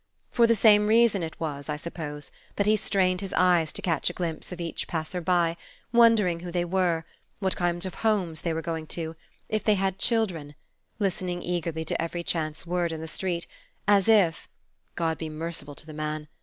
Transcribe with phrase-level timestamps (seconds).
[0.31, 4.09] For the same reason, it was, I suppose, that he strained his eyes to catch
[4.09, 5.55] a glimpse of each passer by,
[5.93, 7.05] wondering who they were,
[7.37, 9.15] what kind of homes they were going to,
[9.47, 10.55] if they had children,
[10.97, 13.45] listening eagerly to every chance word in the street,
[13.87, 14.49] as if
[14.95, 16.27] (God be merciful to the man!